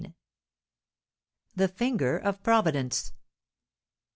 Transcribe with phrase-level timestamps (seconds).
[1.55, 3.13] THE FINGER OF PROVIDENCE.